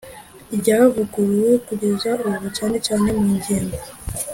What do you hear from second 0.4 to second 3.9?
Ryavuguruye kugeza ubu cyane cyane mu ngingo